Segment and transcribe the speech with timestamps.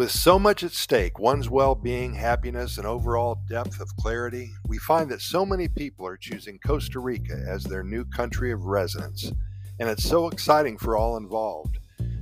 [0.00, 4.78] With so much at stake, one's well being, happiness, and overall depth of clarity, we
[4.78, 9.30] find that so many people are choosing Costa Rica as their new country of residence.
[9.78, 11.80] And it's so exciting for all involved.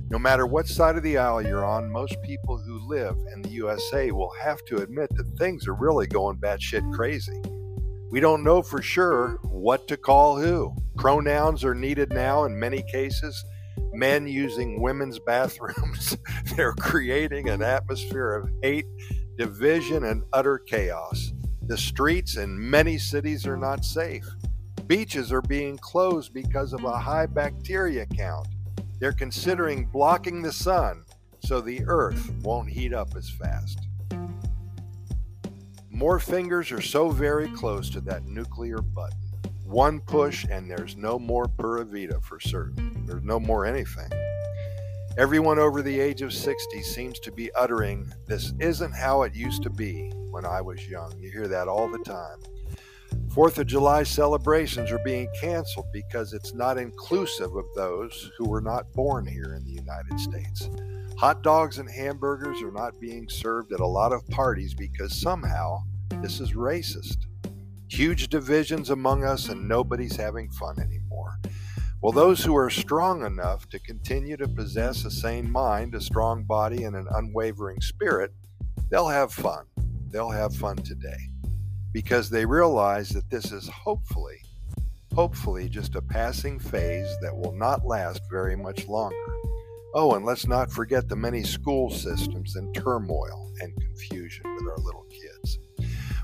[0.09, 3.51] No matter what side of the aisle you're on, most people who live in the
[3.51, 7.41] USA will have to admit that things are really going batshit crazy.
[8.11, 10.75] We don't know for sure what to call who.
[10.97, 13.41] Pronouns are needed now in many cases
[13.93, 16.17] men using women's bathrooms.
[16.55, 18.85] They're creating an atmosphere of hate,
[19.37, 21.33] division, and utter chaos.
[21.67, 24.27] The streets in many cities are not safe.
[24.87, 28.47] Beaches are being closed because of a high bacteria count.
[28.99, 31.05] They're considering blocking the sun
[31.41, 33.87] so the earth won't heat up as fast.
[35.89, 39.19] More fingers are so very close to that nuclear button.
[39.65, 42.88] One push, and there's no more Pura Vida for certain.
[43.09, 44.07] There's no more anything.
[45.17, 49.63] Everyone over the age of 60 seems to be uttering, This isn't how it used
[49.63, 51.17] to be when I was young.
[51.17, 52.37] You hear that all the time.
[53.33, 58.61] Fourth of July celebrations are being canceled because it's not inclusive of those who were
[58.61, 60.69] not born here in the United States.
[61.17, 65.79] Hot dogs and hamburgers are not being served at a lot of parties because somehow
[66.21, 67.17] this is racist.
[67.87, 71.39] Huge divisions among us, and nobody's having fun anymore.
[72.01, 76.45] Well, those who are strong enough to continue to possess a sane mind, a strong
[76.45, 78.31] body, and an unwavering spirit,
[78.89, 79.65] they'll have fun.
[80.07, 81.29] They'll have fun today
[81.91, 84.37] because they realize that this is hopefully,
[85.13, 89.17] hopefully just a passing phase that will not last very much longer.
[89.93, 94.77] Oh, and let's not forget the many school systems in turmoil and confusion with our
[94.77, 95.59] little kids.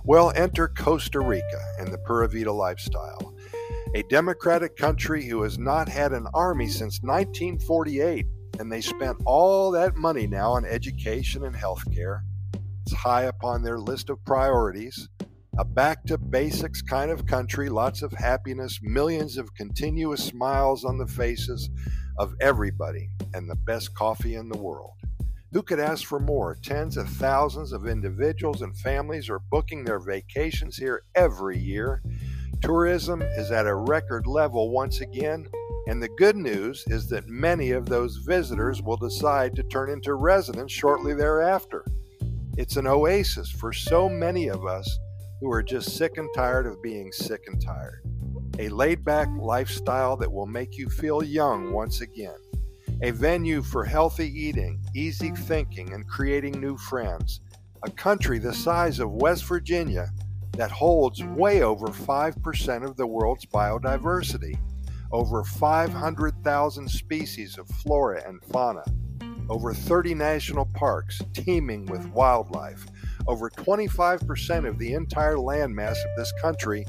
[0.06, 3.34] Well, enter Costa Rica and the Pura Vida lifestyle.
[3.95, 8.25] A democratic country who has not had an army since 1948,
[8.59, 12.25] and they spent all that money now on education and health care.
[12.81, 15.07] It's high upon their list of priorities.
[15.57, 20.97] A back to basics kind of country, lots of happiness, millions of continuous smiles on
[20.97, 21.69] the faces
[22.19, 24.91] of everybody, and the best coffee in the world.
[25.53, 26.57] Who could ask for more?
[26.61, 32.03] Tens of thousands of individuals and families are booking their vacations here every year.
[32.61, 35.47] Tourism is at a record level once again,
[35.88, 40.16] and the good news is that many of those visitors will decide to turn into
[40.16, 41.85] residents shortly thereafter.
[42.57, 44.99] It's an oasis for so many of us
[45.41, 48.01] who are just sick and tired of being sick and tired.
[48.59, 52.37] A laid back lifestyle that will make you feel young once again
[53.01, 57.41] a venue for healthy eating, easy thinking, and creating new friends.
[57.83, 60.09] A country the size of West Virginia
[60.55, 64.57] that holds way over 5% of the world's biodiversity,
[65.11, 68.83] over 500,000 species of flora and fauna,
[69.49, 72.85] over 30 national parks teeming with wildlife.
[73.27, 76.85] Over 25% of the entire landmass of this country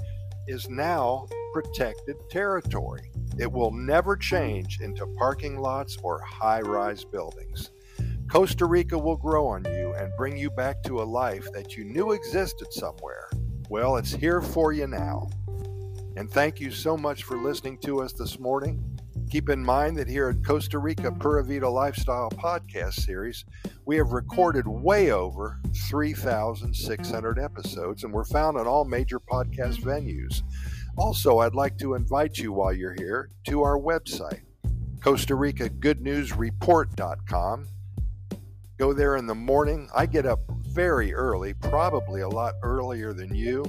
[0.47, 3.11] is now protected territory.
[3.39, 7.71] It will never change into parking lots or high rise buildings.
[8.31, 11.85] Costa Rica will grow on you and bring you back to a life that you
[11.85, 13.29] knew existed somewhere.
[13.69, 15.29] Well, it's here for you now.
[16.17, 18.81] And thank you so much for listening to us this morning.
[19.29, 23.45] Keep in mind that here at Costa Rica Pura Vida Lifestyle Podcast Series,
[23.85, 25.61] we have recorded way over
[25.91, 30.43] 3,600 episodes, and we're found on all major podcast venues.
[30.97, 34.43] Also, I'd like to invite you while you're here to our website,
[35.03, 37.67] Costa Rica Good News Report.com.
[38.79, 39.89] Go there in the morning.
[39.95, 40.41] I get up
[40.77, 43.65] very early, probably a lot earlier than you,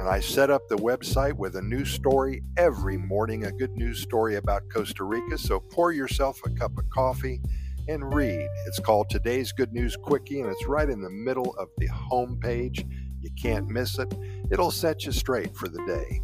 [0.00, 4.00] and I set up the website with a new story every morning, a good news
[4.00, 5.36] story about Costa Rica.
[5.36, 7.42] So pour yourself a cup of coffee
[7.88, 8.48] and read.
[8.66, 12.38] It's called Today's Good News Quickie, and it's right in the middle of the home
[12.40, 12.86] page.
[13.20, 14.14] You can't miss it.
[14.50, 16.22] It'll set you straight for the day.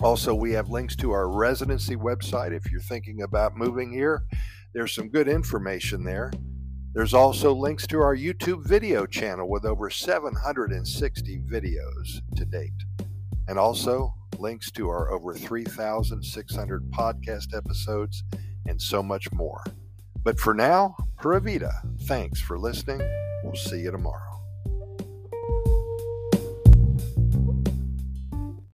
[0.00, 4.22] Also, we have links to our residency website if you're thinking about moving here.
[4.72, 6.32] There's some good information there.
[6.94, 12.70] There's also links to our YouTube video channel with over 760 videos to date.
[13.48, 18.22] And also links to our over 3,600 podcast episodes
[18.66, 19.64] and so much more.
[20.22, 23.00] But for now, Pura Vida, thanks for listening.
[23.42, 24.33] We'll see you tomorrow.